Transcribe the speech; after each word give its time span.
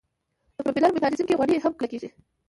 د 0.55 0.57
پروپیلر 0.63 0.89
په 0.91 0.95
میکانیزم 0.95 1.25
کې 1.27 1.37
غوړي 1.37 1.55
هم 1.63 1.73
کلکیږي 1.79 2.09